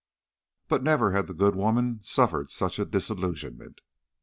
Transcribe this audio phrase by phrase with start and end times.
[0.67, 3.81] But never had the good woman suffered such a disillusionment.